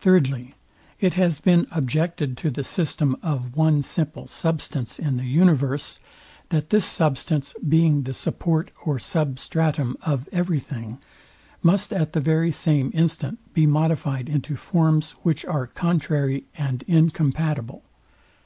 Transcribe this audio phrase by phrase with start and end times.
[0.00, 0.54] Thirdly,
[1.00, 5.98] It has been objected to the system of one simple substance in the universe,
[6.50, 10.98] that this substance being the support or substratum of every thing,
[11.62, 17.82] must at the very same instant be modifyed into forms, which are contrary and incompatible.